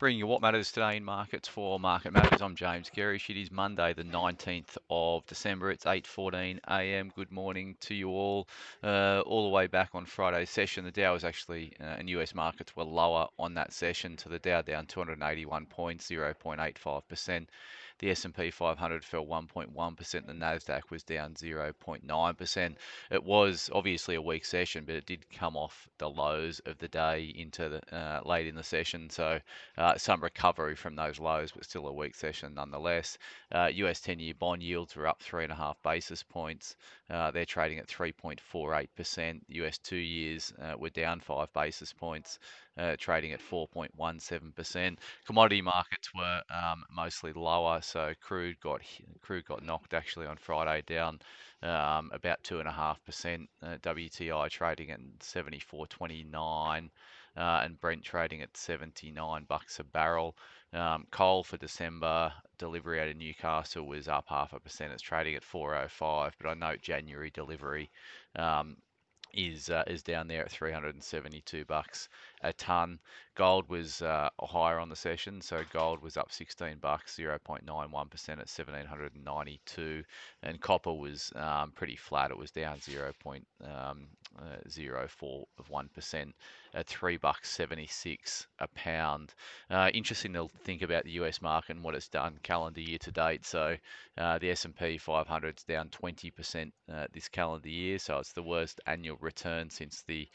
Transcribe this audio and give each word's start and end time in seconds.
Bringing 0.00 0.20
you 0.20 0.26
what 0.26 0.40
matters 0.40 0.72
today 0.72 0.96
in 0.96 1.04
markets 1.04 1.46
for 1.46 1.78
Market 1.78 2.14
Matters. 2.14 2.40
I'm 2.40 2.56
James 2.56 2.88
Gerrish. 2.88 3.28
It 3.28 3.38
is 3.38 3.50
Monday, 3.50 3.92
the 3.92 4.02
19th 4.02 4.78
of 4.88 5.26
December. 5.26 5.70
It's 5.70 5.84
8:14 5.84 6.58
a.m. 6.68 7.12
Good 7.14 7.30
morning 7.30 7.76
to 7.80 7.94
you 7.94 8.08
all. 8.08 8.48
Uh, 8.82 9.20
all 9.26 9.42
the 9.42 9.50
way 9.50 9.66
back 9.66 9.90
on 9.92 10.06
Friday's 10.06 10.48
session, 10.48 10.86
the 10.86 10.90
Dow 10.90 11.12
was 11.12 11.22
actually 11.22 11.74
uh, 11.78 11.96
and 11.98 12.08
U.S. 12.08 12.34
markets 12.34 12.74
were 12.74 12.84
lower 12.84 13.28
on 13.38 13.52
that 13.56 13.74
session. 13.74 14.16
To 14.16 14.30
the 14.30 14.38
Dow 14.38 14.62
down 14.62 14.86
281 14.86 15.66
points, 15.66 16.08
0.85 16.08 17.06
percent. 17.06 17.50
The 18.00 18.10
S&P 18.10 18.50
500 18.50 19.04
fell 19.04 19.26
1.1%. 19.26 20.26
The 20.26 20.32
Nasdaq 20.32 20.90
was 20.90 21.02
down 21.02 21.34
0.9%. 21.34 22.76
It 23.10 23.24
was 23.24 23.70
obviously 23.74 24.14
a 24.14 24.22
weak 24.22 24.46
session, 24.46 24.84
but 24.86 24.94
it 24.94 25.04
did 25.04 25.30
come 25.30 25.54
off 25.54 25.86
the 25.98 26.08
lows 26.08 26.60
of 26.60 26.78
the 26.78 26.88
day 26.88 27.32
into 27.36 27.68
the 27.68 27.94
uh, 27.94 28.22
late 28.24 28.46
in 28.46 28.54
the 28.54 28.62
session. 28.62 29.10
So 29.10 29.38
uh, 29.76 29.98
some 29.98 30.22
recovery 30.22 30.76
from 30.76 30.96
those 30.96 31.20
lows, 31.20 31.52
but 31.52 31.66
still 31.66 31.88
a 31.88 31.92
weak 31.92 32.14
session 32.14 32.54
nonetheless. 32.54 33.18
Uh, 33.52 33.68
US 33.70 34.00
10-year 34.00 34.34
bond 34.34 34.62
yields 34.62 34.96
were 34.96 35.06
up 35.06 35.20
three 35.20 35.44
and 35.44 35.52
a 35.52 35.56
half 35.56 35.76
basis 35.82 36.22
points. 36.22 36.76
Uh, 37.10 37.30
they're 37.30 37.44
trading 37.44 37.78
at 37.78 37.86
3.48%. 37.86 39.40
US 39.48 39.76
two 39.76 39.96
years 39.96 40.54
uh, 40.62 40.74
were 40.78 40.88
down 40.88 41.20
five 41.20 41.52
basis 41.52 41.92
points 41.92 42.38
uh, 42.78 42.96
trading 42.98 43.32
at 43.32 43.40
4.17%. 43.40 44.96
Commodity 45.26 45.62
markets 45.62 46.14
were 46.14 46.42
um, 46.50 46.84
mostly 46.90 47.32
lower, 47.32 47.80
so 47.82 48.12
crude 48.20 48.58
got 48.60 48.80
crude 49.20 49.44
got 49.44 49.64
knocked 49.64 49.94
actually 49.94 50.26
on 50.26 50.36
Friday 50.36 50.82
down 50.86 51.20
um, 51.62 52.10
about 52.12 52.42
two 52.42 52.60
and 52.60 52.68
a 52.68 52.72
half 52.72 53.02
percent. 53.04 53.48
Uh, 53.62 53.76
WTI 53.82 54.48
trading 54.50 54.90
at 54.90 55.00
74.29. 55.20 56.90
Uh, 57.36 57.60
and 57.62 57.80
Brent 57.80 58.02
trading 58.02 58.42
at 58.42 58.56
79 58.56 59.44
bucks 59.48 59.78
a 59.78 59.84
barrel. 59.84 60.36
Um, 60.72 61.06
coal 61.12 61.44
for 61.44 61.56
December 61.56 62.32
delivery 62.58 63.00
out 63.00 63.08
of 63.08 63.16
Newcastle 63.16 63.86
was 63.86 64.08
up 64.08 64.26
half 64.28 64.52
a 64.52 64.60
percent. 64.60 64.92
It's 64.92 65.02
trading 65.02 65.34
at 65.34 65.44
405, 65.44 66.34
but 66.40 66.48
I 66.48 66.54
note 66.54 66.82
January 66.82 67.30
delivery 67.30 67.90
um, 68.36 68.76
is 69.32 69.70
uh, 69.70 69.84
is 69.86 70.02
down 70.02 70.28
there 70.28 70.44
at 70.44 70.50
372 70.50 71.64
bucks 71.64 72.08
a 72.42 72.52
ton. 72.52 72.98
Gold 73.34 73.68
was 73.68 74.02
uh, 74.02 74.28
higher 74.40 74.78
on 74.78 74.88
the 74.88 74.96
session, 74.96 75.40
so 75.40 75.62
gold 75.72 76.02
was 76.02 76.16
up 76.16 76.30
16 76.32 76.78
bucks, 76.80 77.16
0.91% 77.16 77.62
at 77.62 78.48
1792, 78.48 80.02
and 80.42 80.60
copper 80.60 80.92
was 80.92 81.32
um, 81.36 81.72
pretty 81.72 81.96
flat. 81.96 82.30
It 82.30 82.38
was 82.38 82.50
down 82.50 82.78
0.04 82.78 83.42
um, 83.64 84.08
uh, 84.38 84.56
of 85.58 85.70
one 85.70 85.88
percent 85.88 86.34
at 86.74 86.86
three 86.86 87.16
bucks 87.16 87.50
76 87.50 88.46
a 88.58 88.68
pound. 88.68 89.34
Uh, 89.70 89.90
interesting 89.92 90.32
to 90.32 90.48
think 90.64 90.82
about 90.82 91.04
the 91.04 91.12
U.S. 91.12 91.42
market 91.42 91.76
and 91.76 91.84
what 91.84 91.94
it's 91.94 92.08
done 92.08 92.38
calendar 92.42 92.80
year 92.80 92.98
to 92.98 93.10
date. 93.10 93.44
So 93.44 93.76
uh, 94.18 94.38
the 94.38 94.50
S&P 94.50 94.98
500 94.98 95.58
is 95.58 95.64
down 95.64 95.88
20% 95.88 96.72
uh, 96.92 97.06
this 97.12 97.28
calendar 97.28 97.68
year, 97.68 97.98
so 97.98 98.18
it's 98.18 98.32
the 98.32 98.42
worst 98.42 98.80
annual 98.86 99.16
return 99.20 99.70
since 99.70 100.02
the 100.06 100.28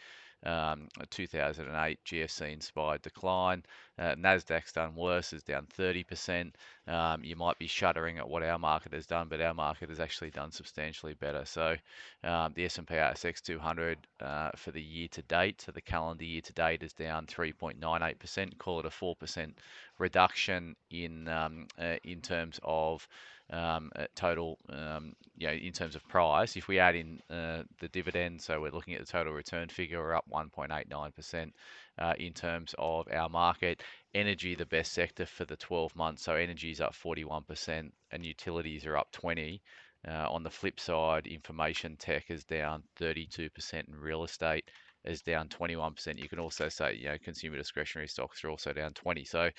um, 0.46 0.88
2008 1.10 2.00
GFC 2.06 2.54
inspired 2.54 3.02
decline. 3.02 3.64
Uh, 3.98 4.16
Nasdaq's 4.16 4.74
done 4.74 4.96
worse, 4.96 5.34
is 5.34 5.44
down 5.44 5.68
30%. 5.78 6.52
Um, 6.88 7.24
you 7.24 7.36
might 7.36 7.58
be 7.58 7.68
shuddering 7.68 8.18
at 8.18 8.28
what 8.28 8.44
our 8.44 8.60
market 8.60 8.94
has 8.94 9.06
done, 9.06 9.28
but 9.30 9.42
our 9.42 9.54
market 9.54 9.90
has 9.90 10.00
actually 10.00 10.32
done 10.32 10.52
substantially 10.52 11.14
better. 11.14 11.46
So 11.46 11.76
um, 12.24 12.54
the 12.56 12.66
S&P 12.66 12.94
ASX 12.94 13.42
200 13.42 13.98
uh, 14.20 14.52
for 14.56 14.72
the 14.72 14.82
year 14.82 15.08
to 15.12 15.22
date, 15.24 15.62
so 15.62 15.72
the 15.72 15.82
calendar 15.82 16.26
year 16.26 16.42
to 16.42 16.54
date, 16.54 16.84
is 16.84 16.94
down 16.94 17.26
3.98%. 17.26 18.58
Call 18.58 18.80
it 18.80 18.86
a 18.86 18.90
4% 18.90 19.54
reduction 19.98 20.76
in 20.92 21.28
um, 21.28 21.68
uh, 21.80 21.96
in 22.04 22.22
terms 22.22 22.60
of 22.64 23.08
um, 23.52 23.92
total, 24.16 24.58
um, 24.70 25.14
you 25.38 25.48
know, 25.48 25.54
in 25.54 25.72
terms 25.72 25.96
of 25.96 26.08
price. 26.08 26.56
If 26.56 26.68
we 26.68 26.80
add 26.80 26.96
in 26.96 27.20
uh, 27.30 27.64
the 27.80 27.88
dividend, 27.90 28.42
so 28.42 28.60
we're 28.62 28.72
looking 28.72 28.96
at 28.96 29.02
the 29.02 29.12
total 29.12 29.34
return 29.34 29.70
figure, 29.70 30.00
we're 30.00 30.16
up 30.16 30.26
1.89% 30.32 31.52
uh, 32.00 32.14
in 32.18 32.34
terms 32.34 32.74
of 32.78 33.08
our 33.12 33.30
market. 33.30 33.84
Energy, 34.14 34.56
the 34.56 34.66
best 34.66 34.94
sector 34.94 35.26
for 35.26 35.46
the 35.46 35.58
12 35.58 35.96
months, 35.96 36.24
so 36.24 36.36
energy 36.36 36.72
is 36.72 36.82
up 36.82 36.94
41% 36.94 37.92
and 38.12 38.26
utilities 38.26 38.86
are 38.86 38.98
up 38.98 39.12
20. 39.12 39.62
Uh, 40.08 40.28
on 40.30 40.44
the 40.44 40.52
flip 40.52 40.80
side, 40.80 41.26
information 41.26 41.96
tech 41.98 42.30
is 42.30 42.44
down 42.44 42.84
32% 43.00 43.88
in 43.88 43.96
real 43.96 44.24
estate 44.24 44.70
is 45.06 45.22
down 45.22 45.48
21%. 45.50 46.18
You 46.18 46.30
can 46.30 46.40
also 46.40 46.70
say, 46.70 46.96
you 46.96 47.06
know, 47.06 47.18
consumer 47.24 47.58
discretionary 47.58 48.08
stocks 48.08 48.44
are 48.44 48.50
also 48.50 48.74
down 48.74 48.94
20. 48.94 49.24
So 49.26 49.50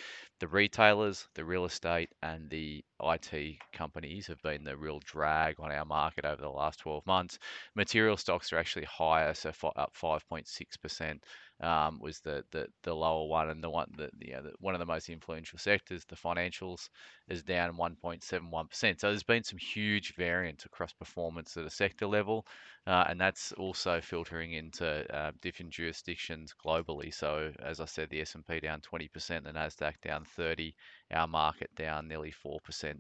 the 0.41 0.49
retailers, 0.49 1.29
the 1.35 1.45
real 1.45 1.65
estate, 1.65 2.11
and 2.23 2.49
the 2.51 2.85
IT 3.03 3.59
companies 3.73 4.27
have 4.27 4.41
been 4.43 4.65
the 4.65 4.77
real 4.77 5.01
drag 5.05 5.57
on 5.61 5.73
our 5.73 5.85
market 5.85 6.25
over 6.25 6.43
the 6.43 6.49
last 6.49 6.81
12 6.81 7.07
months. 7.07 7.39
Material 7.75 8.17
stocks 8.17 8.53
are 8.53 8.59
actually 8.59 8.87
higher, 8.87 9.35
so 9.35 9.53
up 9.77 9.93
5.6% 9.95 11.19
um, 11.61 11.99
was 12.01 12.21
the, 12.21 12.45
the 12.51 12.67
the 12.83 12.95
lower 12.95 13.27
one, 13.27 13.49
and 13.49 13.65
the 13.65 13.71
one 13.71 13.91
that 13.97 14.11
you 14.21 14.35
know, 14.35 14.43
the, 14.43 14.53
one 14.61 14.75
of 14.75 14.79
the 14.79 14.87
most 14.87 15.09
influential 15.09 15.59
sectors, 15.59 16.05
the 16.05 16.17
financials, 16.17 16.89
is 17.29 17.43
down 17.43 17.77
1.71%. 17.77 19.01
So 19.01 19.09
there's 19.09 19.23
been 19.23 19.43
some 19.43 19.59
huge 19.59 20.15
variance 20.17 20.67
across 20.67 20.93
performance 20.93 21.57
at 21.57 21.65
a 21.65 21.71
sector 21.71 22.07
level, 22.07 22.47
uh, 22.87 23.05
and 23.09 23.19
that's 23.19 23.53
also 23.53 24.01
filtering 24.01 24.53
into 24.53 24.87
uh, 25.15 25.33
different 25.41 25.73
jurisdictions 25.73 26.55
globally. 26.65 27.13
So 27.13 27.51
as 27.63 27.81
I 27.81 27.87
said, 27.87 28.11
the 28.11 28.21
S&P 28.21 28.61
down 28.61 28.81
20%, 28.81 29.11
the 29.45 29.51
Nasdaq 29.51 29.95
down 30.03 30.25
30, 30.25 30.75
our 31.13 31.27
market 31.27 31.71
down 31.75 32.07
nearly 32.07 32.33
4% 32.45 32.97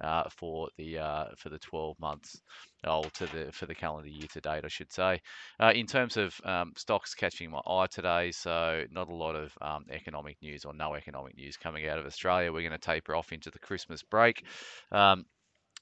uh, 0.00 0.28
for 0.30 0.68
the 0.76 0.98
uh, 0.98 1.24
for 1.36 1.48
the 1.50 1.58
12 1.58 1.98
months, 2.00 2.40
oh, 2.84 3.04
to 3.14 3.26
the 3.26 3.52
for 3.52 3.66
the 3.66 3.74
calendar 3.74 4.08
year 4.08 4.26
to 4.32 4.40
date, 4.40 4.64
I 4.64 4.68
should 4.68 4.92
say. 4.92 5.20
Uh, 5.60 5.72
in 5.74 5.86
terms 5.86 6.16
of 6.16 6.34
um, 6.44 6.72
stocks 6.76 7.14
catching 7.14 7.50
my 7.50 7.60
eye 7.66 7.86
today, 7.90 8.30
so 8.32 8.84
not 8.90 9.08
a 9.08 9.14
lot 9.14 9.34
of 9.34 9.52
um, 9.60 9.84
economic 9.90 10.36
news 10.42 10.64
or 10.64 10.74
no 10.74 10.94
economic 10.94 11.36
news 11.36 11.56
coming 11.56 11.88
out 11.88 11.98
of 11.98 12.06
Australia. 12.06 12.52
We're 12.52 12.68
going 12.68 12.72
to 12.72 12.78
taper 12.78 13.14
off 13.14 13.32
into 13.32 13.50
the 13.50 13.58
Christmas 13.58 14.02
break. 14.02 14.44
Um, 14.92 15.24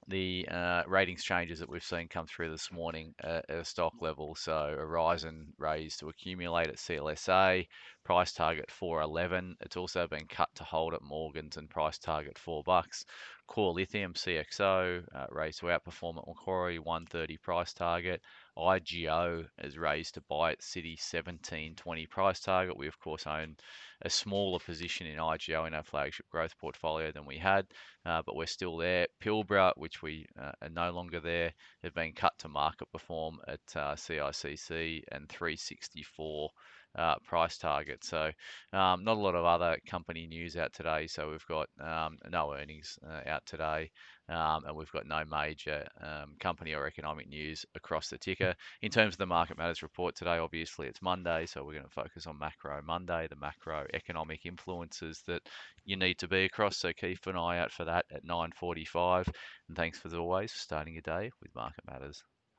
the 0.08 0.46
uh, 0.48 0.82
ratings 0.86 1.24
changes 1.24 1.58
that 1.58 1.68
we've 1.68 1.82
seen 1.82 2.08
come 2.08 2.26
through 2.26 2.50
this 2.50 2.70
morning 2.70 3.14
uh, 3.24 3.40
at 3.48 3.58
a 3.58 3.64
stock 3.64 3.94
level. 4.00 4.34
So 4.36 4.74
Horizon 4.78 5.52
raised 5.58 6.00
to 6.00 6.08
accumulate 6.08 6.68
at 6.68 6.76
CLSA, 6.76 7.66
price 8.06 8.32
target 8.32 8.70
411. 8.70 9.56
It's 9.62 9.76
also 9.76 10.06
been 10.06 10.28
cut 10.28 10.48
to 10.54 10.62
hold 10.62 10.94
at 10.94 11.02
Morgan's 11.02 11.56
and 11.56 11.68
price 11.68 11.98
target 11.98 12.38
4 12.38 12.62
bucks. 12.62 13.04
Core 13.48 13.72
Lithium 13.72 14.14
CXO 14.14 15.04
uh, 15.12 15.26
raised 15.30 15.58
to 15.58 15.66
outperform 15.66 16.18
at 16.18 16.26
Macquarie 16.28 16.78
130 16.78 17.36
price 17.38 17.72
target. 17.72 18.22
IGO 18.56 19.48
is 19.58 19.76
raised 19.76 20.14
to 20.14 20.20
buy 20.20 20.52
at 20.52 20.60
Citi 20.60 20.94
1720 20.94 22.06
price 22.06 22.38
target. 22.38 22.76
We 22.76 22.86
of 22.86 22.96
course 23.00 23.26
own 23.26 23.56
a 24.02 24.10
smaller 24.10 24.60
position 24.60 25.08
in 25.08 25.18
IGO 25.18 25.66
in 25.66 25.74
our 25.74 25.82
flagship 25.82 26.28
growth 26.30 26.56
portfolio 26.58 27.10
than 27.10 27.26
we 27.26 27.38
had, 27.38 27.66
uh, 28.04 28.22
but 28.24 28.36
we're 28.36 28.46
still 28.46 28.76
there. 28.76 29.08
Pilbara, 29.20 29.72
which 29.76 30.00
we 30.00 30.26
uh, 30.40 30.52
are 30.62 30.68
no 30.68 30.92
longer 30.92 31.18
there, 31.18 31.52
have 31.82 31.94
been 31.94 32.12
cut 32.12 32.38
to 32.38 32.48
market 32.48 32.86
perform 32.92 33.40
at 33.48 33.60
uh, 33.74 33.96
CICC 33.96 35.02
and 35.10 35.28
364 35.28 36.50
uh, 36.96 37.16
price 37.24 37.58
target. 37.58 38.04
So 38.04 38.30
um, 38.72 39.04
not 39.04 39.16
a 39.16 39.20
lot 39.20 39.34
of 39.34 39.44
other 39.44 39.78
company 39.88 40.26
news 40.26 40.56
out 40.56 40.72
today. 40.72 41.06
So 41.06 41.30
we've 41.30 41.46
got 41.46 41.68
um, 41.80 42.18
no 42.30 42.54
earnings 42.54 42.98
uh, 43.06 43.28
out 43.28 43.44
today. 43.46 43.90
Um, 44.28 44.64
and 44.66 44.76
we've 44.76 44.90
got 44.90 45.06
no 45.06 45.22
major 45.30 45.86
um, 46.02 46.34
company 46.40 46.74
or 46.74 46.86
economic 46.86 47.28
news 47.28 47.64
across 47.76 48.08
the 48.08 48.18
ticker. 48.18 48.54
In 48.82 48.90
terms 48.90 49.14
of 49.14 49.18
the 49.18 49.26
Market 49.26 49.56
Matters 49.56 49.82
report 49.82 50.16
today, 50.16 50.38
obviously 50.38 50.88
it's 50.88 51.00
Monday, 51.00 51.46
so 51.46 51.62
we're 51.62 51.74
going 51.74 51.84
to 51.84 51.90
focus 51.90 52.26
on 52.26 52.38
macro 52.38 52.82
Monday, 52.84 53.28
the 53.30 53.36
macro 53.36 53.86
economic 53.94 54.44
influences 54.44 55.22
that 55.28 55.42
you 55.84 55.97
need 55.97 56.18
to 56.18 56.28
be 56.28 56.44
across. 56.44 56.78
So 56.78 56.92
keep 56.92 57.24
an 57.26 57.36
eye 57.36 57.59
out 57.59 57.71
for 57.71 57.84
that 57.84 58.06
at 58.12 58.24
9:45. 58.24 59.28
And 59.68 59.76
thanks 59.76 60.00
as 60.04 60.15
always 60.15 60.53
for 60.53 60.59
starting 60.59 60.94
your 60.94 61.03
day 61.03 61.30
with 61.41 61.54
Market 61.54 61.84
Matters. 61.88 62.24